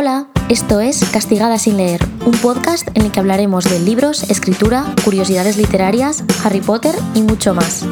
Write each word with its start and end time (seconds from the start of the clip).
Hola, 0.00 0.28
esto 0.48 0.78
es 0.78 1.04
Castigada 1.12 1.58
sin 1.58 1.76
leer, 1.76 2.00
un 2.24 2.30
podcast 2.30 2.86
en 2.94 3.02
el 3.02 3.10
que 3.10 3.18
hablaremos 3.18 3.64
de 3.64 3.80
libros, 3.80 4.30
escritura, 4.30 4.84
curiosidades 5.04 5.56
literarias, 5.56 6.22
Harry 6.44 6.60
Potter 6.60 6.94
y 7.16 7.22
mucho 7.22 7.52
más. 7.52 7.84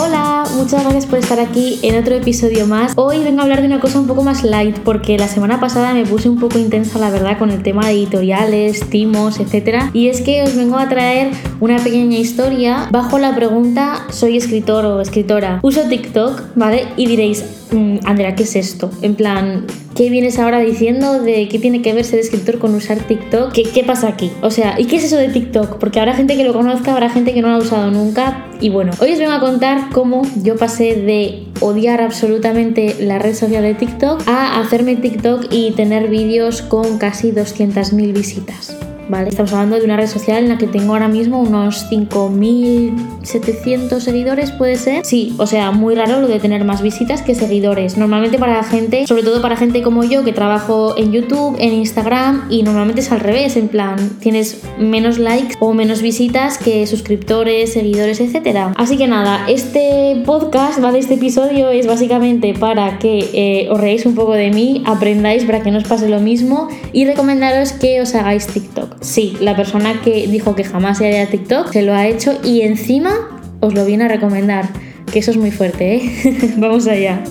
Hola, 0.00 0.44
muchas 0.56 0.84
gracias 0.84 1.04
por 1.04 1.18
estar 1.18 1.38
aquí 1.38 1.80
en 1.82 1.98
otro 1.98 2.14
episodio 2.14 2.66
más. 2.66 2.94
Hoy 2.96 3.22
vengo 3.22 3.40
a 3.40 3.42
hablar 3.42 3.60
de 3.60 3.66
una 3.66 3.78
cosa 3.78 4.00
un 4.00 4.06
poco 4.06 4.22
más 4.22 4.42
light 4.42 4.78
porque 4.78 5.18
la 5.18 5.28
semana 5.28 5.60
pasada 5.60 5.92
me 5.92 6.06
puse 6.06 6.30
un 6.30 6.38
poco 6.38 6.58
intensa, 6.58 6.98
la 6.98 7.10
verdad, 7.10 7.38
con 7.38 7.50
el 7.50 7.62
tema 7.62 7.84
de 7.84 7.92
editoriales, 7.92 8.88
timos, 8.88 9.38
etc. 9.38 9.90
Y 9.92 10.08
es 10.08 10.22
que 10.22 10.44
os 10.44 10.56
vengo 10.56 10.78
a 10.78 10.88
traer 10.88 11.30
una 11.60 11.76
pequeña 11.76 12.16
historia 12.16 12.88
bajo 12.90 13.18
la 13.18 13.36
pregunta 13.36 14.06
¿soy 14.08 14.38
escritor 14.38 14.86
o 14.86 15.02
escritora? 15.02 15.60
Uso 15.62 15.82
TikTok, 15.82 16.54
¿vale? 16.54 16.88
Y 16.96 17.04
diréis, 17.04 17.44
mm, 17.70 17.98
Andrea, 18.06 18.34
¿qué 18.34 18.44
es 18.44 18.56
esto? 18.56 18.90
En 19.02 19.14
plan, 19.14 19.66
¿qué 19.96 20.10
vienes 20.10 20.38
ahora 20.38 20.60
diciendo 20.60 21.22
de 21.22 21.48
qué 21.48 21.58
tiene 21.58 21.82
que 21.82 21.94
ver 21.94 22.04
ser 22.04 22.20
escritor 22.20 22.58
con 22.58 22.74
usar 22.74 22.98
TikTok? 22.98 23.52
¿Qué, 23.52 23.62
¿Qué 23.64 23.82
pasa 23.82 24.08
aquí? 24.08 24.30
O 24.42 24.50
sea, 24.50 24.78
¿y 24.78 24.84
qué 24.84 24.96
es 24.96 25.04
eso 25.04 25.16
de 25.16 25.28
TikTok? 25.28 25.78
Porque 25.78 25.98
habrá 25.98 26.14
gente 26.14 26.36
que 26.36 26.44
lo 26.44 26.52
conozca, 26.52 26.92
habrá 26.92 27.08
gente 27.08 27.32
que 27.32 27.42
no 27.42 27.48
lo 27.48 27.54
ha 27.54 27.58
usado 27.58 27.90
nunca. 27.90 28.46
Y 28.60 28.68
bueno, 28.68 28.92
hoy 29.00 29.12
os 29.12 29.18
vengo 29.18 29.32
a 29.32 29.40
contar 29.40 29.90
cómo 29.92 30.22
yo 30.42 30.56
pasé 30.56 30.94
de 30.96 31.44
odiar 31.60 32.00
absolutamente 32.00 32.96
la 33.00 33.18
red 33.18 33.34
social 33.34 33.62
de 33.62 33.74
TikTok 33.74 34.28
a 34.28 34.60
hacerme 34.60 34.96
TikTok 34.96 35.46
y 35.50 35.72
tener 35.72 36.08
vídeos 36.08 36.62
con 36.62 36.98
casi 36.98 37.32
200.000 37.32 38.12
visitas. 38.12 38.76
¿Vale? 39.08 39.28
Estamos 39.28 39.52
hablando 39.52 39.78
de 39.78 39.84
una 39.84 39.96
red 39.96 40.08
social 40.08 40.42
en 40.42 40.48
la 40.48 40.58
que 40.58 40.66
tengo 40.66 40.92
ahora 40.92 41.06
mismo 41.08 41.40
unos 41.40 41.86
5.700 41.90 44.00
seguidores, 44.00 44.50
¿puede 44.52 44.76
ser? 44.76 45.04
Sí, 45.04 45.34
o 45.38 45.46
sea, 45.46 45.70
muy 45.70 45.94
raro 45.94 46.20
lo 46.20 46.28
de 46.28 46.40
tener 46.40 46.64
más 46.64 46.82
visitas 46.82 47.22
que 47.22 47.34
seguidores. 47.34 47.96
Normalmente 47.96 48.38
para 48.38 48.62
gente, 48.64 49.06
sobre 49.06 49.22
todo 49.22 49.40
para 49.42 49.56
gente 49.56 49.82
como 49.82 50.04
yo 50.04 50.24
que 50.24 50.32
trabajo 50.32 50.94
en 50.96 51.12
YouTube, 51.12 51.56
en 51.58 51.74
Instagram 51.74 52.46
y 52.50 52.62
normalmente 52.62 53.00
es 53.00 53.12
al 53.12 53.20
revés, 53.20 53.56
en 53.56 53.68
plan, 53.68 53.96
tienes 54.20 54.62
menos 54.78 55.18
likes 55.18 55.56
o 55.60 55.74
menos 55.74 56.02
visitas 56.02 56.58
que 56.58 56.86
suscriptores, 56.86 57.72
seguidores, 57.72 58.20
etc. 58.20 58.72
Así 58.76 58.96
que 58.96 59.06
nada, 59.06 59.46
este 59.48 60.22
podcast, 60.24 60.80
¿vale? 60.80 60.98
Este 60.98 61.14
episodio 61.14 61.70
es 61.70 61.86
básicamente 61.86 62.54
para 62.54 62.98
que 62.98 63.30
eh, 63.32 63.68
os 63.70 63.80
reáis 63.80 64.06
un 64.06 64.14
poco 64.14 64.32
de 64.32 64.50
mí, 64.50 64.82
aprendáis 64.86 65.44
para 65.44 65.62
que 65.62 65.70
no 65.70 65.78
os 65.78 65.84
pase 65.84 66.08
lo 66.08 66.20
mismo 66.20 66.68
y 66.92 67.04
recomendaros 67.04 67.72
que 67.72 68.00
os 68.00 68.14
hagáis 68.14 68.46
TikTok. 68.46 68.95
Sí, 69.00 69.36
la 69.40 69.56
persona 69.56 70.00
que 70.02 70.26
dijo 70.26 70.54
que 70.54 70.64
jamás 70.64 70.98
se 70.98 71.06
haría 71.06 71.28
TikTok 71.28 71.72
se 71.72 71.82
lo 71.82 71.94
ha 71.94 72.06
hecho 72.06 72.38
y 72.42 72.62
encima 72.62 73.40
os 73.60 73.74
lo 73.74 73.84
viene 73.84 74.04
a 74.04 74.08
recomendar. 74.08 74.68
Que 75.12 75.20
eso 75.20 75.30
es 75.30 75.36
muy 75.36 75.50
fuerte, 75.50 75.96
¿eh? 75.96 76.54
Vamos 76.56 76.86
allá. 76.86 77.22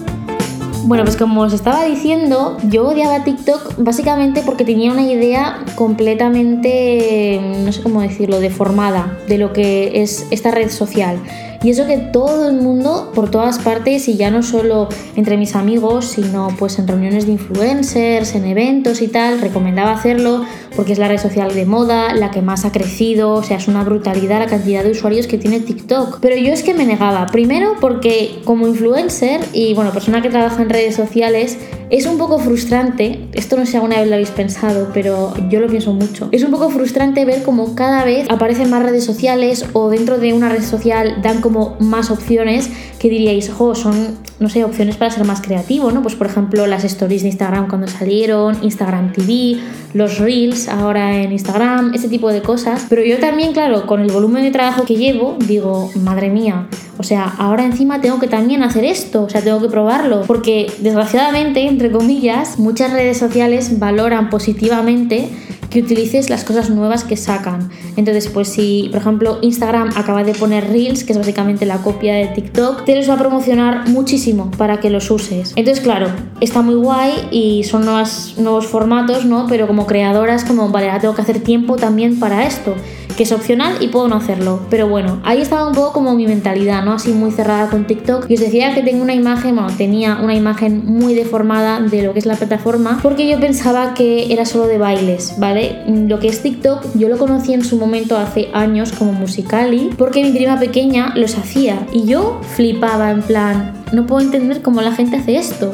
Bueno, 0.86 1.04
pues 1.04 1.18
como 1.18 1.42
os 1.42 1.52
estaba 1.52 1.84
diciendo, 1.86 2.58
yo 2.70 2.90
odiaba 2.90 3.24
TikTok 3.24 3.78
básicamente 3.80 4.44
porque 4.46 4.64
tenía 4.64 4.92
una 4.92 5.02
idea 5.02 5.66
completamente, 5.74 7.42
no 7.64 7.72
sé 7.72 7.82
cómo 7.82 8.02
decirlo, 8.02 8.40
deformada 8.40 9.18
de 9.28 9.40
lo 9.40 9.52
que 9.52 10.04
es 10.04 10.28
esta 10.30 10.52
red 10.52 10.70
social. 10.70 11.18
Y 11.66 11.72
eso 11.72 11.88
que 11.88 11.98
todo 11.98 12.48
el 12.48 12.58
mundo, 12.58 13.12
por 13.16 13.32
todas 13.32 13.58
partes, 13.58 14.08
y 14.08 14.18
ya 14.18 14.30
no 14.30 14.44
solo 14.44 14.88
entre 15.16 15.36
mis 15.36 15.56
amigos, 15.56 16.06
sino 16.06 16.50
pues 16.60 16.78
en 16.78 16.88
reuniones 16.88 17.26
de 17.26 17.32
influencers, 17.32 18.36
en 18.36 18.46
eventos 18.46 19.02
y 19.02 19.08
tal, 19.08 19.42
recomendaba 19.42 19.92
hacerlo 19.94 20.46
porque 20.76 20.94
es 20.94 21.00
la 21.00 21.08
red 21.08 21.18
social 21.18 21.56
de 21.56 21.66
moda, 21.66 22.14
la 22.14 22.30
que 22.30 22.44
más 22.44 22.66
ha 22.66 22.72
crecido, 22.72 23.32
o 23.32 23.42
sea, 23.42 23.58
es 23.58 23.68
una 23.68 23.84
brutalidad 23.84 24.38
la 24.38 24.46
cantidad 24.46 24.84
de 24.84 24.92
usuarios 24.92 25.26
que 25.26 25.40
tiene 25.40 25.60
TikTok. 25.60 26.20
Pero 26.22 26.36
yo 26.36 26.54
es 26.54 26.62
que 26.62 26.76
me 26.76 26.86
negaba, 26.86 27.26
primero 27.28 27.74
porque 27.82 28.42
como 28.46 28.68
influencer 28.68 29.42
y 29.52 29.74
bueno, 29.74 29.92
persona 29.92 30.22
que 30.22 30.30
trabaja 30.30 30.62
en 30.62 30.70
redes 30.70 30.96
sociales, 30.96 31.58
es 31.90 32.06
un 32.06 32.18
poco 32.18 32.40
frustrante, 32.40 33.28
esto 33.34 33.58
no 33.58 33.66
sé 33.66 33.72
si 33.72 33.78
alguna 33.78 34.00
vez 34.00 34.08
lo 34.08 34.16
habéis 34.16 34.32
pensado, 34.32 34.90
pero 34.94 35.34
yo 35.50 35.60
lo 35.60 35.68
pienso 35.68 35.94
mucho. 35.94 36.30
Es 36.32 36.44
un 36.44 36.52
poco 36.52 36.70
frustrante 36.70 37.26
ver 37.26 37.44
como 37.44 37.76
cada 37.76 38.04
vez 38.04 38.28
aparecen 38.30 38.70
más 38.70 38.84
redes 38.84 39.04
sociales 39.04 39.66
o 39.74 39.90
dentro 39.90 40.18
de 40.18 40.34
una 40.34 40.50
red 40.50 40.64
social 40.64 41.22
dan 41.22 41.42
como 41.42 41.76
más 41.80 42.10
opciones 42.10 42.70
que 43.00 43.10
diríais, 43.10 43.50
jo, 43.50 43.76
son, 43.76 44.18
no 44.40 44.50
sé, 44.50 44.64
opciones 44.64 44.98
para 44.98 45.12
ser 45.12 45.26
más 45.26 45.42
creativo, 45.42 45.92
¿no? 45.92 46.02
Pues 46.02 46.16
por 46.16 46.28
ejemplo 46.28 46.68
las 46.68 46.84
stories 46.84 47.22
de 47.22 47.30
Instagram 47.30 47.68
cuando 47.68 47.88
salieron, 47.88 48.58
Instagram 48.62 49.14
TV, 49.14 49.60
los 49.94 50.18
reels 50.20 50.68
ahora 50.68 51.22
en 51.22 51.32
Instagram, 51.32 51.94
ese 51.94 52.10
tipo 52.10 52.32
de 52.32 52.42
cosas. 52.42 52.86
Pero 52.90 53.04
yo 53.04 53.18
también, 53.20 53.54
claro, 53.54 53.86
con 53.86 54.02
el 54.02 54.12
volumen 54.12 54.44
de 54.44 54.52
trabajo 54.52 54.84
que 54.84 54.96
llevo, 54.96 55.38
digo, 55.48 55.90
madre 55.96 56.30
mía, 56.30 56.68
o 56.98 57.04
sea, 57.04 57.34
ahora 57.38 57.64
encima 57.66 58.02
tengo 58.02 58.20
que 58.20 58.28
también 58.28 58.64
hacer 58.64 58.84
esto, 58.86 59.24
o 59.24 59.30
sea, 59.30 59.42
tengo 59.42 59.62
que 59.62 59.70
probarlo, 59.70 60.24
porque 60.28 60.72
desgraciadamente, 60.80 61.68
entre 61.68 61.92
comillas, 61.92 62.60
muchas 62.60 62.92
redes 62.92 63.18
sociales 63.18 63.80
valoran 63.80 64.30
positivamente 64.30 65.30
que 65.70 65.80
utilices 65.82 66.30
las 66.30 66.44
cosas 66.44 66.70
nuevas 66.70 67.04
que 67.04 67.18
sacan. 67.18 67.70
Entonces, 67.96 68.28
pues 68.28 68.50
si, 68.50 68.90
por 68.92 69.02
ejemplo, 69.02 69.40
Instagram 69.42 69.90
acaba 69.96 70.24
de 70.24 70.34
poner 70.34 70.70
Reels, 70.70 71.04
que 71.04 71.14
es 71.14 71.18
básicamente 71.18 71.66
la 71.66 71.78
copia 71.78 72.16
de 72.16 72.28
TikTok, 72.28 72.86
te 72.86 72.96
los 72.96 73.10
va 73.10 73.16
a 73.16 73.18
promocionar 73.18 73.90
muchísimo 73.90 74.52
para 74.58 74.80
que 74.80 74.90
los 74.90 75.10
uses. 75.12 75.54
Entonces, 75.56 75.84
claro, 75.84 76.08
está 76.42 76.62
muy 76.62 76.76
guay 76.76 77.14
y 77.32 77.64
son 77.64 77.86
nuevos 77.86 78.68
formatos, 78.68 79.26
¿no? 79.26 79.48
Pero 79.48 79.68
como 79.68 79.86
creadoras, 79.86 80.44
como, 80.44 80.70
vale, 80.70 80.88
ahora 80.88 81.02
tengo 81.02 81.16
que 81.16 81.22
hacer 81.22 81.40
tiempo 81.42 81.76
también 81.76 82.20
para 82.20 82.46
esto 82.46 82.76
que 83.16 83.24
es 83.24 83.32
opcional 83.32 83.78
y 83.80 83.88
puedo 83.88 84.08
no 84.08 84.16
hacerlo. 84.18 84.62
Pero 84.70 84.88
bueno, 84.88 85.22
ahí 85.24 85.42
estaba 85.42 85.68
un 85.68 85.74
poco 85.74 85.94
como 85.94 86.16
mi 86.16 86.28
mentalidad, 86.28 86.84
¿no? 86.84 86.94
Así 86.94 87.12
muy 87.12 87.32
cerrada 87.32 87.70
con 87.70 87.88
TikTok. 87.88 88.30
Y 88.30 88.36
os 88.36 88.40
decía 88.40 88.74
que 88.74 88.84
tengo 88.84 89.02
una 89.02 89.14
imagen, 89.14 89.56
bueno, 89.56 89.72
tenía 89.76 90.20
una 90.22 90.36
imagen 90.36 90.84
muy 90.86 91.14
deformada 91.14 91.80
de 91.80 92.04
lo 92.04 92.14
que 92.14 92.20
es 92.20 92.26
la 92.26 92.36
plataforma, 92.36 93.00
porque 93.02 93.28
yo 93.28 93.40
pensaba 93.40 93.94
que 93.94 94.34
era 94.34 94.46
solo 94.46 94.68
de 94.68 94.78
bailes, 94.78 95.36
¿vale? 95.40 95.65
Lo 95.88 96.20
que 96.20 96.28
es 96.28 96.42
TikTok, 96.42 96.96
yo 96.96 97.10
lo 97.10 97.18
conocí 97.18 97.54
en 97.54 97.64
su 97.64 97.78
momento 97.78 98.18
hace 98.18 98.50
años 98.54 98.92
como 98.92 99.14
Musicali, 99.14 99.90
porque 99.98 100.24
mi 100.24 100.32
prima 100.32 100.60
pequeña 100.60 101.14
los 101.16 101.38
hacía 101.38 101.86
y 101.92 102.06
yo 102.06 102.40
flipaba 102.56 103.12
en 103.12 103.22
plan, 103.22 103.74
no 103.92 104.06
puedo 104.06 104.22
entender 104.22 104.62
cómo 104.62 104.82
la 104.82 104.92
gente 104.92 105.18
hace 105.18 105.38
esto 105.38 105.74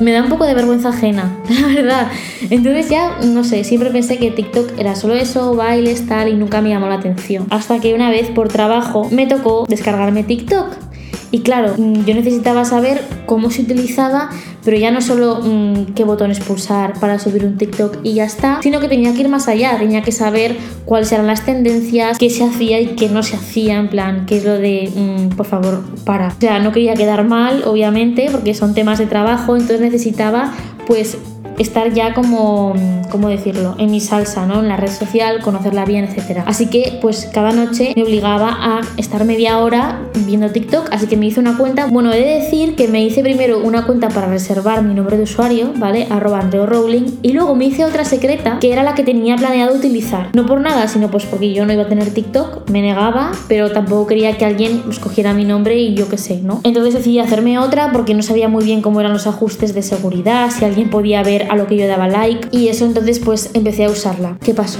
me 0.00 0.12
da 0.12 0.22
un 0.22 0.30
poco 0.30 0.46
de 0.46 0.54
vergüenza 0.54 0.88
ajena, 0.88 1.38
la 1.48 1.68
verdad. 1.68 2.08
Entonces 2.48 2.88
ya, 2.88 3.18
no 3.22 3.44
sé, 3.44 3.64
siempre 3.64 3.90
pensé 3.90 4.18
que 4.18 4.30
TikTok 4.30 4.78
era 4.78 4.94
solo 4.94 5.14
eso, 5.14 5.54
bailes, 5.54 6.06
tal, 6.06 6.28
y 6.28 6.34
nunca 6.34 6.60
me 6.60 6.70
llamó 6.70 6.88
la 6.88 6.96
atención. 6.96 7.46
Hasta 7.50 7.78
que 7.80 7.94
una 7.94 8.10
vez 8.10 8.30
por 8.30 8.48
trabajo 8.48 9.08
me 9.10 9.26
tocó 9.26 9.66
descargarme 9.68 10.24
TikTok 10.24 10.89
y 11.30 11.40
claro, 11.40 11.74
mm, 11.76 12.04
yo 12.04 12.14
necesitaba 12.14 12.64
saber 12.64 13.02
cómo 13.26 13.50
se 13.50 13.62
utilizaba, 13.62 14.30
pero 14.64 14.76
ya 14.76 14.90
no 14.90 15.00
solo 15.00 15.40
mm, 15.42 15.94
qué 15.94 16.04
botones 16.04 16.40
pulsar 16.40 16.98
para 16.98 17.18
subir 17.18 17.44
un 17.44 17.56
TikTok 17.56 17.98
y 18.02 18.14
ya 18.14 18.24
está, 18.24 18.60
sino 18.62 18.80
que 18.80 18.88
tenía 18.88 19.12
que 19.14 19.20
ir 19.20 19.28
más 19.28 19.48
allá, 19.48 19.78
tenía 19.78 20.02
que 20.02 20.12
saber 20.12 20.56
cuáles 20.84 21.12
eran 21.12 21.26
las 21.26 21.44
tendencias, 21.44 22.18
qué 22.18 22.30
se 22.30 22.44
hacía 22.44 22.80
y 22.80 22.88
qué 22.96 23.08
no 23.08 23.22
se 23.22 23.36
hacía, 23.36 23.78
en 23.78 23.88
plan, 23.88 24.26
qué 24.26 24.38
es 24.38 24.44
lo 24.44 24.58
de, 24.58 24.92
mm, 24.94 25.36
por 25.36 25.46
favor, 25.46 25.82
para. 26.04 26.28
O 26.28 26.40
sea, 26.40 26.58
no 26.58 26.72
quería 26.72 26.94
quedar 26.94 27.24
mal, 27.24 27.62
obviamente, 27.64 28.28
porque 28.30 28.54
son 28.54 28.74
temas 28.74 28.98
de 28.98 29.06
trabajo, 29.06 29.56
entonces 29.56 29.80
necesitaba 29.80 30.52
pues 30.86 31.16
estar 31.60 31.92
ya 31.92 32.14
como, 32.14 32.74
¿cómo 33.10 33.28
decirlo?, 33.28 33.74
en 33.78 33.90
mi 33.90 34.00
salsa, 34.00 34.46
¿no? 34.46 34.60
En 34.60 34.68
la 34.68 34.76
red 34.76 34.90
social, 34.90 35.40
conocerla 35.42 35.84
bien, 35.84 36.04
etc. 36.04 36.42
Así 36.46 36.66
que, 36.66 36.98
pues 37.00 37.28
cada 37.32 37.52
noche 37.52 37.92
me 37.94 38.02
obligaba 38.02 38.56
a 38.60 38.80
estar 38.96 39.24
media 39.24 39.58
hora 39.58 40.00
viendo 40.26 40.50
TikTok, 40.50 40.88
así 40.90 41.06
que 41.06 41.16
me 41.16 41.26
hice 41.26 41.38
una 41.40 41.56
cuenta. 41.56 41.86
Bueno, 41.86 42.12
he 42.12 42.20
de 42.20 42.40
decir 42.40 42.76
que 42.76 42.88
me 42.88 43.04
hice 43.04 43.22
primero 43.22 43.60
una 43.60 43.84
cuenta 43.86 44.08
para 44.08 44.28
reservar 44.28 44.82
mi 44.82 44.94
nombre 44.94 45.16
de 45.16 45.24
usuario, 45.24 45.72
¿vale? 45.76 46.06
Arroba 46.10 46.40
Rowling, 46.40 47.18
y 47.22 47.32
luego 47.32 47.54
me 47.54 47.66
hice 47.66 47.84
otra 47.84 48.04
secreta 48.04 48.58
que 48.60 48.72
era 48.72 48.82
la 48.82 48.94
que 48.94 49.02
tenía 49.02 49.36
planeado 49.36 49.74
utilizar. 49.76 50.30
No 50.34 50.46
por 50.46 50.60
nada, 50.60 50.88
sino 50.88 51.10
pues 51.10 51.26
porque 51.26 51.52
yo 51.52 51.66
no 51.66 51.72
iba 51.72 51.82
a 51.82 51.88
tener 51.88 52.10
TikTok, 52.10 52.70
me 52.70 52.80
negaba, 52.80 53.32
pero 53.48 53.70
tampoco 53.70 54.06
quería 54.06 54.36
que 54.38 54.44
alguien 54.44 54.82
escogiera 54.90 55.34
mi 55.34 55.44
nombre 55.44 55.76
y 55.78 55.94
yo 55.94 56.08
qué 56.08 56.16
sé, 56.16 56.40
¿no? 56.40 56.60
Entonces 56.64 56.94
decidí 56.94 57.18
hacerme 57.18 57.58
otra 57.58 57.92
porque 57.92 58.14
no 58.14 58.22
sabía 58.22 58.48
muy 58.48 58.64
bien 58.64 58.80
cómo 58.80 59.00
eran 59.00 59.12
los 59.12 59.26
ajustes 59.26 59.74
de 59.74 59.82
seguridad, 59.82 60.50
si 60.50 60.64
alguien 60.64 60.90
podía 60.90 61.22
ver 61.22 61.49
a 61.50 61.56
lo 61.56 61.66
que 61.66 61.76
yo 61.76 61.86
daba 61.86 62.08
like 62.08 62.48
y 62.50 62.68
eso 62.68 62.86
entonces 62.86 63.18
pues 63.18 63.50
empecé 63.54 63.84
a 63.84 63.90
usarla. 63.90 64.38
¿Qué 64.42 64.54
pasó? 64.54 64.78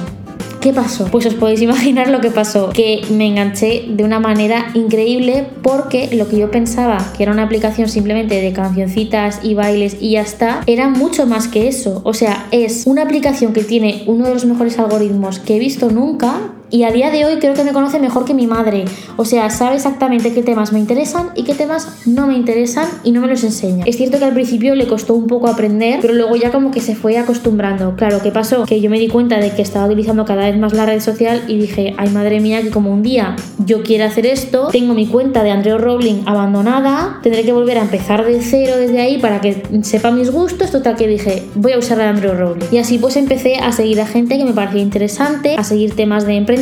¿Qué 0.60 0.74
pasó? 0.74 1.06
Pues 1.10 1.24
os 1.24 1.34
podéis 1.34 1.62
imaginar 1.70 2.08
lo 2.08 2.20
que 2.20 2.30
pasó, 2.30 2.70
que 2.70 3.00
me 3.10 3.26
enganché 3.26 3.86
de 3.88 4.04
una 4.04 4.20
manera 4.20 4.70
increíble 4.74 5.46
porque 5.62 6.14
lo 6.14 6.28
que 6.28 6.38
yo 6.38 6.50
pensaba 6.50 7.12
que 7.16 7.22
era 7.22 7.32
una 7.32 7.44
aplicación 7.44 7.88
simplemente 7.88 8.40
de 8.40 8.52
cancioncitas 8.52 9.40
y 9.42 9.54
bailes 9.54 9.96
y 10.00 10.12
ya 10.12 10.20
está, 10.20 10.62
era 10.66 10.88
mucho 10.88 11.26
más 11.26 11.48
que 11.48 11.66
eso. 11.66 12.02
O 12.04 12.12
sea, 12.12 12.46
es 12.50 12.86
una 12.86 13.02
aplicación 13.02 13.52
que 13.52 13.64
tiene 13.64 14.04
uno 14.06 14.26
de 14.26 14.34
los 14.34 14.44
mejores 14.44 14.78
algoritmos 14.78 15.38
que 15.38 15.56
he 15.56 15.58
visto 15.58 15.90
nunca 15.90 16.52
y 16.70 16.84
a 16.84 16.92
día 16.92 17.10
de 17.10 17.24
hoy 17.24 17.38
creo 17.38 17.54
que 17.54 17.64
me 17.64 17.72
conoce 17.72 17.98
mejor 17.98 18.24
que 18.24 18.34
mi 18.34 18.46
madre. 18.46 18.84
O 19.16 19.24
sea, 19.24 19.50
sabe 19.50 19.76
exactamente 19.76 20.32
qué 20.32 20.42
temas 20.42 20.72
me 20.72 20.78
interesan 20.78 21.30
y 21.34 21.44
qué 21.44 21.54
temas 21.54 22.06
no 22.06 22.26
me 22.26 22.34
interesan 22.34 22.88
y 23.04 23.12
no 23.12 23.20
me 23.20 23.26
los 23.26 23.44
enseña. 23.44 23.84
Es 23.86 23.96
cierto 23.96 24.18
que 24.18 24.24
al 24.24 24.34
principio 24.34 24.74
le 24.74 24.86
costó 24.86 25.14
un 25.14 25.26
poco 25.26 25.48
aprender, 25.48 25.98
pero 26.00 26.14
luego 26.14 26.36
ya 26.36 26.50
como 26.50 26.70
que 26.70 26.80
se 26.80 26.94
fue 26.94 27.18
acostumbrando. 27.18 27.94
Claro, 27.96 28.20
¿qué 28.22 28.30
pasó? 28.30 28.64
Que 28.66 28.80
yo 28.80 28.90
me 28.90 28.98
di 28.98 29.08
cuenta 29.08 29.38
de 29.38 29.50
que 29.50 29.62
estaba 29.62 29.86
utilizando 29.86 30.24
cada 30.24 30.46
vez 30.46 30.58
más 30.58 30.72
la 30.72 30.86
red 30.86 31.00
social 31.00 31.42
y 31.48 31.58
dije, 31.58 31.94
ay 31.98 32.10
madre 32.10 32.40
mía, 32.40 32.62
que 32.62 32.70
como 32.70 32.92
un 32.92 33.02
día 33.02 33.36
yo 33.58 33.82
quiero 33.82 34.04
hacer 34.04 34.26
esto, 34.26 34.68
tengo 34.70 34.94
mi 34.94 35.06
cuenta 35.06 35.42
de 35.42 35.50
Andrew 35.50 35.78
Rowling 35.78 36.22
abandonada, 36.26 37.18
tendré 37.22 37.42
que 37.42 37.52
volver 37.52 37.78
a 37.78 37.82
empezar 37.82 38.24
de 38.24 38.40
cero 38.42 38.76
desde 38.76 39.00
ahí 39.00 39.18
para 39.18 39.40
que 39.40 39.62
sepa 39.82 40.10
mis 40.10 40.30
gustos. 40.30 40.70
Total 40.70 40.96
que 40.96 41.06
dije, 41.06 41.44
voy 41.54 41.72
a 41.72 41.78
usar 41.78 41.98
la 41.98 42.04
de 42.04 42.10
Andrew 42.10 42.34
Rowling. 42.34 42.66
Y 42.70 42.78
así 42.78 42.98
pues 42.98 43.16
empecé 43.16 43.56
a 43.56 43.72
seguir 43.72 44.00
a 44.00 44.06
gente 44.06 44.38
que 44.38 44.44
me 44.44 44.52
parecía 44.52 44.82
interesante, 44.82 45.56
a 45.56 45.64
seguir 45.64 45.94
temas 45.94 46.26
de 46.26 46.34
emprendimiento, 46.34 46.59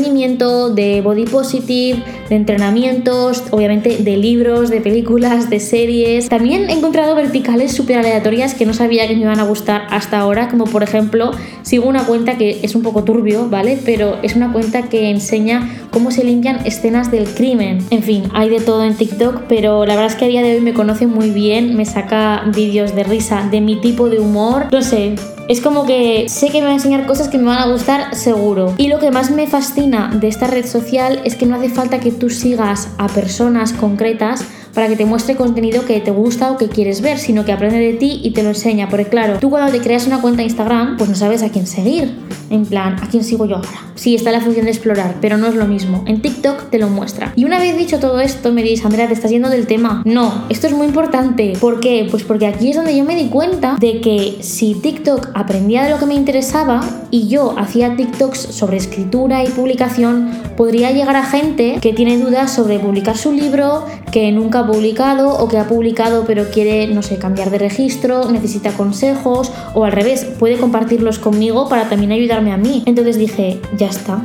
de 0.75 1.01
body 1.03 1.25
positive, 1.25 2.03
de 2.29 2.37
entrenamientos, 2.37 3.45
obviamente 3.51 3.99
de 3.99 4.17
libros, 4.17 4.71
de 4.71 4.81
películas, 4.81 5.51
de 5.51 5.61
series. 5.61 6.29
También 6.29 6.71
he 6.71 6.73
encontrado 6.73 7.15
verticales 7.15 7.73
súper 7.73 7.99
aleatorias 7.99 8.55
que 8.55 8.67
no 8.67 8.75
sabía 8.75 9.07
que 9.09 9.15
me 9.15 9.23
iban 9.23 9.41
a 9.41 9.45
gustar 9.45 9.87
hasta 9.91 10.19
ahora, 10.19 10.49
como 10.49 10.65
por 10.65 10.83
ejemplo, 10.83 11.33
sigo 11.63 11.89
una 11.89 12.05
cuenta 12.05 12.39
que 12.39 12.61
es 12.63 12.75
un 12.75 12.83
poco 12.83 13.05
turbio, 13.05 13.49
¿vale? 13.49 13.79
Pero 13.85 14.19
es 14.23 14.37
una 14.37 14.53
cuenta 14.53 14.89
que 14.89 15.11
enseña 15.11 15.69
cómo 15.91 16.11
se 16.11 16.25
limpian 16.25 16.67
escenas 16.67 17.11
del 17.11 17.27
crimen. 17.27 17.79
En 17.91 18.03
fin, 18.03 18.25
hay 18.35 18.49
de 18.49 18.61
todo 18.61 18.85
en 18.85 18.95
TikTok, 18.95 19.43
pero 19.49 19.87
la 19.87 19.95
verdad 19.95 20.13
es 20.13 20.17
que 20.17 20.25
a 20.25 20.29
día 20.29 20.43
de 20.43 20.55
hoy 20.55 20.61
me 20.61 20.75
conoce 20.75 21.07
muy 21.07 21.31
bien, 21.31 21.77
me 21.77 21.85
saca 21.85 22.45
vídeos 22.55 22.95
de 22.95 23.05
risa 23.05 23.49
de 23.51 23.61
mi 23.61 23.81
tipo 23.81 24.09
de 24.09 24.21
humor. 24.21 24.67
No 24.73 24.83
sé, 24.83 25.15
es 25.49 25.63
como 25.63 25.87
que 25.87 26.29
sé 26.29 26.51
que 26.51 26.61
me 26.61 26.67
va 26.67 26.73
a 26.73 26.75
enseñar 26.75 27.07
cosas 27.07 27.29
que 27.29 27.39
me 27.39 27.45
van 27.45 27.59
a 27.59 27.73
gustar 27.73 28.15
seguro. 28.15 28.75
Y 28.77 28.89
lo 28.89 28.99
que 28.99 29.11
más 29.11 29.31
me 29.31 29.47
fascina 29.47 30.11
de 30.15 30.29
esta 30.29 30.47
red 30.47 30.67
social 30.67 31.23
es 31.25 31.37
que 31.37 31.47
no 31.47 31.57
hace 31.57 31.71
falta 31.71 32.01
que 32.01 32.13
tú 32.13 32.29
sigas 32.29 32.89
a 32.99 33.09
personas 33.09 33.73
concretas 33.73 34.45
para 34.79 34.87
que 34.87 34.95
te 34.95 35.07
muestre 35.07 35.35
contenido 35.35 35.85
que 35.85 36.01
te 36.01 36.13
gusta 36.13 36.53
o 36.53 36.57
que 36.57 36.69
quieres 36.69 37.01
ver, 37.01 37.19
sino 37.19 37.45
que 37.45 37.51
aprende 37.51 37.81
de 37.81 37.95
ti 37.95 38.21
y 38.23 38.31
te 38.31 38.45
lo 38.45 38.51
enseña. 38.51 38.89
Porque 38.89 39.07
claro, 39.07 39.41
tú 39.41 39.51
cuando 39.51 39.73
te 39.73 39.81
creas 39.81 40.07
una 40.07 40.21
cuenta 40.21 40.39
de 40.39 40.45
Instagram, 40.45 40.97
pues 40.97 41.11
no 41.11 41.17
sabes 41.17 41.43
a 41.43 41.49
quién 41.49 41.67
seguir. 41.67 42.17
En 42.49 42.65
plan, 42.65 42.95
¿a 43.03 43.09
quién 43.09 43.25
sigo 43.25 43.45
yo 43.45 43.57
ahora? 43.57 43.69
Sí, 43.97 44.15
está 44.15 44.31
la 44.31 44.41
función 44.41 44.67
de 44.67 44.71
explorar, 44.71 45.17
pero 45.21 45.37
no 45.37 45.49
es 45.49 45.57
lo 45.57 45.67
mismo. 45.67 46.05
En 46.07 46.23
TikTok 46.23 46.71
te 46.71 46.79
lo 46.79 46.89
muestra. 46.89 47.33
Y 47.35 47.45
una 47.45 47.59
vez 47.59 47.77
dicho 47.77 47.99
todo 47.99 48.21
esto, 48.21 48.53
me 48.53 48.63
dices, 48.63 48.87
Andrea, 48.87 49.09
te 49.09 49.15
estás 49.15 49.33
yendo 49.33 49.51
del 49.51 49.67
tema. 49.67 50.03
No, 50.07 50.45
esto 50.49 50.69
es 50.69 50.73
muy 50.73 50.87
importante. 50.87 51.55
¿Por 51.61 51.81
qué? 51.81 52.07
Pues 52.09 52.23
porque 52.23 52.47
aquí 52.47 52.71
es 52.71 52.77
donde 52.77 52.97
yo 52.97 53.05
me 53.05 53.17
di 53.17 53.29
cuenta 53.29 53.77
de 53.81 54.01
que 54.01 54.39
si 54.41 54.75
TikTok 54.75 55.31
aprendía 55.35 55.83
de 55.83 55.91
lo 55.91 55.99
que 55.99 56.07
me 56.07 56.15
interesaba 56.15 56.89
y 57.11 57.27
yo 57.27 57.59
hacía 57.59 57.97
TikToks 57.97 58.39
sobre 58.39 58.77
escritura 58.77 59.43
y 59.43 59.49
publicación, 59.49 60.31
podría 60.57 60.93
llegar 60.93 61.17
a 61.17 61.25
gente 61.25 61.79
que 61.81 61.93
tiene 61.93 62.17
dudas 62.19 62.53
sobre 62.53 62.79
publicar 62.79 63.19
su 63.19 63.33
libro, 63.33 63.85
que 64.13 64.31
nunca 64.31 64.63
publicado 64.69 65.31
o 65.37 65.49
que 65.49 65.59
ha 65.59 65.67
publicado 65.67 66.25
pero 66.25 66.51
quiere, 66.51 66.87
no 66.87 67.03
sé, 67.03 67.17
cambiar 67.17 67.51
de 67.51 67.59
registro, 67.59 68.31
necesita 68.31 68.71
consejos 68.73 69.51
o 69.75 69.85
al 69.85 69.91
revés, 69.91 70.25
puede 70.39 70.57
compartirlos 70.59 71.19
conmigo 71.19 71.69
para 71.69 71.89
también 71.89 72.13
ayudarme 72.13 72.53
a 72.53 72.57
mí. 72.57 72.85
Entonces 72.87 73.19
dije, 73.19 73.61
ya 73.77 73.89
está, 73.89 74.23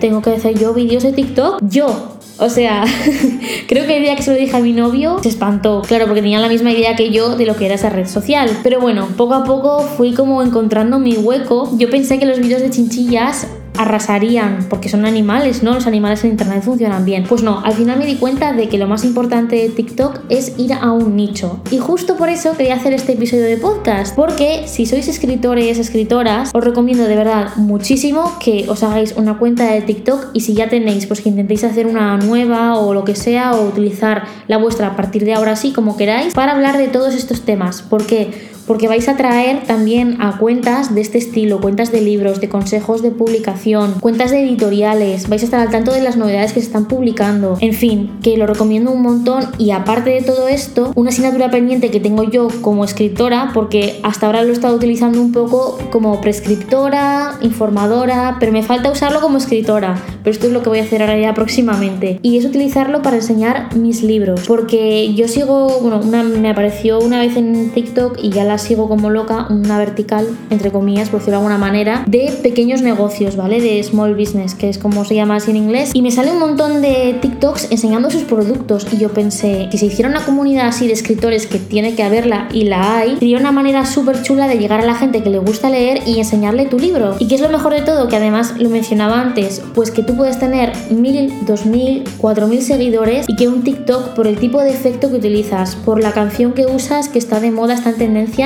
tengo 0.00 0.22
que 0.22 0.30
hacer 0.30 0.58
yo 0.58 0.72
vídeos 0.72 1.02
de 1.02 1.12
TikTok, 1.12 1.60
yo. 1.68 2.12
O 2.38 2.50
sea, 2.50 2.84
creo 3.68 3.86
que 3.86 3.96
el 3.96 4.02
día 4.02 4.14
que 4.14 4.22
se 4.22 4.30
lo 4.30 4.36
dije 4.36 4.54
a 4.54 4.60
mi 4.60 4.72
novio 4.72 5.18
se 5.22 5.30
espantó, 5.30 5.82
claro, 5.82 6.04
porque 6.04 6.20
tenía 6.20 6.38
la 6.38 6.48
misma 6.48 6.70
idea 6.70 6.94
que 6.94 7.10
yo 7.10 7.36
de 7.36 7.46
lo 7.46 7.56
que 7.56 7.64
era 7.64 7.76
esa 7.76 7.88
red 7.88 8.06
social. 8.06 8.50
Pero 8.62 8.78
bueno, 8.78 9.08
poco 9.16 9.34
a 9.34 9.44
poco 9.44 9.80
fui 9.80 10.12
como 10.12 10.42
encontrando 10.42 10.98
mi 10.98 11.16
hueco. 11.16 11.70
Yo 11.78 11.88
pensé 11.88 12.18
que 12.18 12.26
los 12.26 12.38
vídeos 12.38 12.60
de 12.60 12.68
chinchillas 12.68 13.46
arrasarían 13.78 14.66
porque 14.68 14.88
son 14.88 15.04
animales, 15.04 15.62
¿no? 15.62 15.74
Los 15.74 15.86
animales 15.86 16.24
en 16.24 16.30
internet 16.30 16.62
funcionan 16.62 17.04
bien. 17.04 17.24
Pues 17.28 17.42
no, 17.42 17.60
al 17.64 17.74
final 17.74 17.98
me 17.98 18.06
di 18.06 18.16
cuenta 18.16 18.52
de 18.52 18.68
que 18.68 18.78
lo 18.78 18.86
más 18.86 19.04
importante 19.04 19.56
de 19.56 19.68
TikTok 19.68 20.20
es 20.28 20.58
ir 20.58 20.72
a 20.72 20.92
un 20.92 21.16
nicho. 21.16 21.60
Y 21.70 21.78
justo 21.78 22.16
por 22.16 22.28
eso 22.28 22.56
quería 22.56 22.74
hacer 22.74 22.92
este 22.92 23.12
episodio 23.12 23.44
de 23.44 23.56
podcast, 23.56 24.14
porque 24.14 24.64
si 24.66 24.86
sois 24.86 25.08
escritores, 25.08 25.78
escritoras, 25.78 26.50
os 26.54 26.64
recomiendo 26.64 27.04
de 27.04 27.16
verdad 27.16 27.56
muchísimo 27.56 28.32
que 28.40 28.66
os 28.68 28.82
hagáis 28.82 29.14
una 29.16 29.38
cuenta 29.38 29.70
de 29.72 29.82
TikTok 29.82 30.30
y 30.32 30.40
si 30.40 30.54
ya 30.54 30.68
tenéis, 30.68 31.06
pues 31.06 31.20
que 31.20 31.28
intentéis 31.28 31.64
hacer 31.64 31.86
una 31.86 32.16
nueva 32.16 32.78
o 32.78 32.94
lo 32.94 33.04
que 33.04 33.14
sea 33.14 33.52
o 33.54 33.68
utilizar 33.68 34.24
la 34.48 34.58
vuestra 34.58 34.88
a 34.88 34.96
partir 34.96 35.24
de 35.24 35.34
ahora 35.34 35.56
sí, 35.56 35.72
como 35.72 35.96
queráis, 35.96 36.34
para 36.34 36.52
hablar 36.52 36.78
de 36.78 36.88
todos 36.88 37.14
estos 37.14 37.42
temas. 37.42 37.82
Porque 37.82 38.55
porque 38.66 38.88
vais 38.88 39.08
a 39.08 39.16
traer 39.16 39.64
también 39.64 40.16
a 40.20 40.38
cuentas 40.38 40.94
de 40.94 41.00
este 41.00 41.18
estilo, 41.18 41.60
cuentas 41.60 41.92
de 41.92 42.00
libros, 42.00 42.40
de 42.40 42.48
consejos 42.48 43.02
de 43.02 43.10
publicación, 43.10 43.94
cuentas 44.00 44.30
de 44.30 44.42
editoriales, 44.42 45.28
vais 45.28 45.42
a 45.42 45.44
estar 45.44 45.60
al 45.60 45.70
tanto 45.70 45.92
de 45.92 46.00
las 46.00 46.16
novedades 46.16 46.52
que 46.52 46.60
se 46.60 46.66
están 46.66 46.86
publicando, 46.86 47.56
en 47.60 47.72
fin, 47.72 48.10
que 48.22 48.36
lo 48.36 48.46
recomiendo 48.46 48.90
un 48.90 49.02
montón 49.02 49.44
y 49.58 49.70
aparte 49.70 50.10
de 50.10 50.22
todo 50.22 50.48
esto, 50.48 50.92
una 50.94 51.10
asignatura 51.10 51.50
pendiente 51.50 51.90
que 51.90 52.00
tengo 52.00 52.24
yo 52.24 52.48
como 52.60 52.84
escritora, 52.84 53.50
porque 53.54 54.00
hasta 54.02 54.26
ahora 54.26 54.42
lo 54.42 54.50
he 54.50 54.52
estado 54.52 54.74
utilizando 54.74 55.20
un 55.20 55.32
poco 55.32 55.78
como 55.90 56.20
prescriptora, 56.20 57.38
informadora, 57.40 58.36
pero 58.40 58.52
me 58.52 58.62
falta 58.62 58.90
usarlo 58.90 59.20
como 59.20 59.38
escritora, 59.38 60.02
pero 60.22 60.32
esto 60.32 60.46
es 60.46 60.52
lo 60.52 60.62
que 60.62 60.68
voy 60.68 60.80
a 60.80 60.82
hacer 60.82 61.02
ahora 61.02 61.18
ya 61.18 61.34
próximamente, 61.34 62.18
y 62.22 62.38
es 62.38 62.44
utilizarlo 62.44 63.02
para 63.02 63.16
enseñar 63.16 63.74
mis 63.76 64.02
libros, 64.02 64.42
porque 64.46 65.14
yo 65.14 65.28
sigo, 65.28 65.78
bueno, 65.80 66.00
me 66.02 66.50
apareció 66.50 66.98
una 66.98 67.20
vez 67.20 67.36
en 67.36 67.70
TikTok 67.70 68.18
y 68.22 68.30
ya 68.30 68.44
la 68.44 68.55
sigo 68.58 68.88
como 68.88 69.10
loca, 69.10 69.46
una 69.50 69.78
vertical, 69.78 70.26
entre 70.50 70.70
comillas, 70.70 71.08
por 71.08 71.20
decirlo 71.20 71.38
de 71.38 71.46
alguna 71.46 71.58
manera, 71.58 72.04
de 72.06 72.32
pequeños 72.42 72.82
negocios, 72.82 73.36
¿vale? 73.36 73.60
De 73.60 73.82
small 73.82 74.14
business, 74.14 74.54
que 74.54 74.68
es 74.68 74.78
como 74.78 75.04
se 75.04 75.14
llama 75.14 75.36
así 75.36 75.50
en 75.50 75.56
inglés. 75.56 75.90
Y 75.94 76.02
me 76.02 76.10
sale 76.10 76.32
un 76.32 76.38
montón 76.38 76.82
de 76.82 77.18
TikToks 77.20 77.68
enseñando 77.70 78.10
sus 78.10 78.22
productos. 78.22 78.86
Y 78.92 78.98
yo 78.98 79.10
pensé 79.10 79.68
que 79.70 79.78
si 79.78 79.86
hiciera 79.86 80.08
una 80.08 80.24
comunidad 80.24 80.68
así 80.68 80.86
de 80.86 80.92
escritores 80.92 81.46
que 81.46 81.58
tiene 81.58 81.94
que 81.94 82.02
haberla 82.02 82.48
y 82.52 82.64
la 82.64 82.98
hay, 82.98 83.16
sería 83.18 83.38
una 83.38 83.52
manera 83.52 83.86
súper 83.86 84.22
chula 84.22 84.48
de 84.48 84.58
llegar 84.58 84.80
a 84.80 84.86
la 84.86 84.94
gente 84.94 85.22
que 85.22 85.30
le 85.30 85.38
gusta 85.38 85.70
leer 85.70 86.02
y 86.06 86.18
enseñarle 86.18 86.66
tu 86.66 86.78
libro. 86.78 87.16
Y 87.18 87.28
que 87.28 87.34
es 87.34 87.40
lo 87.40 87.48
mejor 87.48 87.74
de 87.74 87.82
todo, 87.82 88.08
que 88.08 88.16
además 88.16 88.54
lo 88.58 88.68
mencionaba 88.70 89.20
antes, 89.20 89.62
pues 89.74 89.90
que 89.90 90.02
tú 90.02 90.16
puedes 90.16 90.38
tener 90.38 90.72
mil, 90.90 91.32
dos 91.46 91.66
mil, 91.66 92.04
cuatro 92.18 92.46
mil 92.46 92.62
seguidores 92.62 93.26
y 93.28 93.36
que 93.36 93.48
un 93.48 93.62
TikTok, 93.62 94.14
por 94.14 94.26
el 94.26 94.38
tipo 94.38 94.60
de 94.60 94.70
efecto 94.70 95.10
que 95.10 95.16
utilizas, 95.16 95.76
por 95.76 96.02
la 96.02 96.12
canción 96.12 96.52
que 96.52 96.66
usas, 96.66 97.08
que 97.08 97.18
está 97.18 97.40
de 97.40 97.50
moda, 97.50 97.74
está 97.74 97.90
en 97.90 97.96
tendencia, 97.96 98.45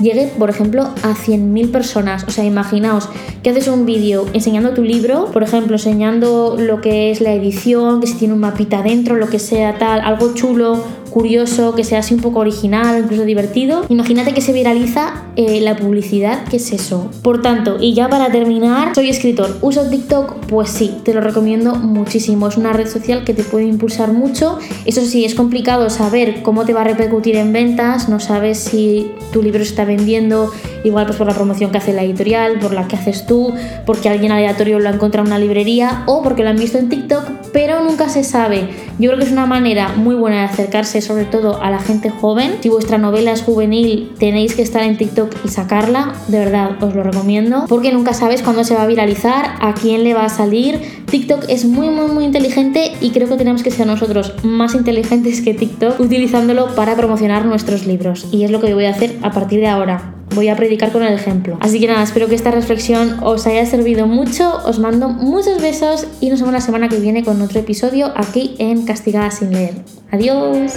llegue, 0.00 0.30
por 0.38 0.50
ejemplo, 0.50 0.82
a 0.82 1.14
100.000 1.14 1.70
personas. 1.70 2.24
O 2.24 2.30
sea, 2.30 2.44
imaginaos 2.44 3.08
que 3.42 3.50
haces 3.50 3.68
un 3.68 3.86
vídeo 3.86 4.26
enseñando 4.32 4.70
tu 4.70 4.82
libro, 4.82 5.26
por 5.32 5.42
ejemplo, 5.42 5.76
enseñando 5.76 6.56
lo 6.58 6.80
que 6.80 7.10
es 7.10 7.20
la 7.20 7.32
edición, 7.32 8.00
que 8.00 8.06
si 8.06 8.14
tiene 8.14 8.34
un 8.34 8.40
mapita 8.40 8.82
dentro, 8.82 9.16
lo 9.16 9.28
que 9.28 9.38
sea, 9.38 9.78
tal, 9.78 10.00
algo 10.00 10.34
chulo, 10.34 10.84
curioso, 11.10 11.74
que 11.74 11.84
sea 11.84 12.00
así 12.00 12.14
un 12.14 12.20
poco 12.20 12.40
original, 12.40 13.02
incluso 13.02 13.24
divertido. 13.24 13.84
Imagínate 13.88 14.34
que 14.34 14.40
se 14.40 14.52
viraliza 14.52 15.24
eh, 15.36 15.60
la 15.60 15.76
publicidad, 15.76 16.44
¿qué 16.50 16.56
es 16.56 16.72
eso? 16.72 17.10
Por 17.22 17.42
tanto, 17.42 17.76
y 17.80 17.94
ya 17.94 18.08
para 18.08 18.30
terminar, 18.30 18.94
soy 18.94 19.10
escritor. 19.10 19.58
¿Uso 19.62 19.88
TikTok? 19.88 20.46
Pues 20.46 20.70
sí, 20.70 20.96
te 21.04 21.12
lo 21.14 21.20
recomiendo 21.20 21.74
muchísimo. 21.74 22.48
Es 22.48 22.56
una 22.56 22.72
red 22.72 22.88
social 22.88 23.24
que 23.24 23.34
te 23.34 23.42
puede 23.42 23.66
impulsar 23.66 24.12
mucho. 24.12 24.58
Eso 24.84 25.02
sí, 25.02 25.24
es 25.24 25.34
complicado 25.34 25.90
saber 25.90 26.42
cómo 26.42 26.64
te 26.64 26.72
va 26.72 26.82
a 26.82 26.84
repercutir 26.84 27.36
en 27.36 27.52
ventas, 27.52 28.08
no 28.08 28.20
sabes 28.20 28.58
si 28.58 29.12
tu 29.32 29.42
libro 29.42 29.64
se 29.64 29.70
está 29.70 29.84
vendiendo, 29.84 30.50
igual 30.84 31.06
pues 31.06 31.18
por 31.18 31.26
la 31.26 31.34
promoción 31.34 31.70
que 31.70 31.78
hace 31.78 31.92
la 31.92 32.02
editorial, 32.02 32.58
por 32.58 32.72
la 32.72 32.88
que 32.88 32.96
haces 32.96 33.26
tú, 33.26 33.54
porque 33.84 34.08
alguien 34.08 34.32
aleatorio 34.32 34.78
lo 34.78 34.88
ha 34.88 34.92
encontrado 34.92 35.26
en 35.26 35.32
una 35.32 35.38
librería 35.38 36.04
o 36.06 36.22
porque 36.22 36.42
lo 36.42 36.50
han 36.50 36.56
visto 36.56 36.78
en 36.78 36.88
TikTok, 36.88 37.24
pero 37.52 37.82
nunca 37.82 38.08
se 38.08 38.24
sabe. 38.24 38.68
Yo 38.98 39.10
creo 39.10 39.18
que 39.18 39.24
es 39.26 39.32
una 39.32 39.46
manera 39.46 39.88
muy 39.96 40.14
buena 40.14 40.38
de 40.38 40.44
acercarse 40.44 41.00
sobre 41.06 41.24
todo 41.24 41.62
a 41.62 41.70
la 41.70 41.78
gente 41.78 42.10
joven. 42.10 42.56
Si 42.60 42.68
vuestra 42.68 42.98
novela 42.98 43.32
es 43.32 43.42
juvenil, 43.42 44.12
tenéis 44.18 44.54
que 44.54 44.62
estar 44.62 44.82
en 44.82 44.96
TikTok 44.96 45.34
y 45.44 45.48
sacarla, 45.48 46.14
de 46.28 46.38
verdad 46.38 46.82
os 46.82 46.94
lo 46.94 47.02
recomiendo, 47.02 47.64
porque 47.68 47.92
nunca 47.92 48.14
sabes 48.14 48.42
cuándo 48.42 48.64
se 48.64 48.74
va 48.74 48.82
a 48.82 48.86
viralizar, 48.86 49.54
a 49.60 49.74
quién 49.74 50.04
le 50.04 50.14
va 50.14 50.24
a 50.24 50.28
salir. 50.28 50.80
TikTok 51.06 51.44
es 51.48 51.64
muy 51.64 51.88
muy 51.90 52.08
muy 52.08 52.24
inteligente 52.24 52.92
y 53.00 53.10
creo 53.10 53.28
que 53.28 53.36
tenemos 53.36 53.62
que 53.62 53.70
ser 53.70 53.86
nosotros 53.86 54.34
más 54.42 54.74
inteligentes 54.74 55.40
que 55.40 55.54
TikTok 55.54 56.00
utilizándolo 56.00 56.74
para 56.74 56.96
promocionar 56.96 57.46
nuestros 57.46 57.86
libros. 57.86 58.26
Y 58.32 58.44
es 58.44 58.50
lo 58.50 58.60
que 58.60 58.74
voy 58.74 58.86
a 58.86 58.90
hacer 58.90 59.16
a 59.22 59.30
partir 59.30 59.60
de 59.60 59.68
ahora 59.68 60.15
voy 60.34 60.48
a 60.48 60.56
predicar 60.56 60.92
con 60.92 61.02
el 61.02 61.12
ejemplo. 61.14 61.58
Así 61.60 61.80
que 61.80 61.86
nada, 61.86 62.02
espero 62.02 62.28
que 62.28 62.34
esta 62.34 62.50
reflexión 62.50 63.18
os 63.22 63.46
haya 63.46 63.64
servido 63.66 64.06
mucho, 64.06 64.58
os 64.64 64.78
mando 64.78 65.08
muchos 65.08 65.60
besos 65.60 66.06
y 66.20 66.30
nos 66.30 66.40
vemos 66.40 66.52
la 66.52 66.60
semana 66.60 66.88
que 66.88 66.98
viene 66.98 67.24
con 67.24 67.40
otro 67.42 67.60
episodio 67.60 68.12
aquí 68.16 68.54
en 68.58 68.84
Castigada 68.84 69.30
sin 69.30 69.52
leer. 69.52 69.74
Adiós. 70.10 70.72